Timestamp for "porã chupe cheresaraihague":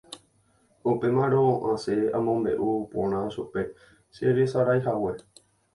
2.95-5.17